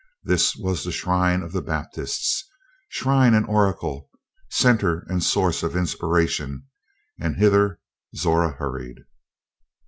This 0.23 0.55
was 0.55 0.83
the 0.83 0.91
shrine 0.91 1.43
of 1.43 1.51
the 1.51 1.61
Baptists 1.61 2.43
shrine 2.89 3.35
and 3.35 3.45
oracle, 3.45 4.09
centre 4.49 5.05
and 5.07 5.23
source 5.23 5.61
of 5.61 5.75
inspiration 5.75 6.63
and 7.19 7.35
hither 7.35 7.79
Zora 8.15 8.49
hurried. 8.53 9.01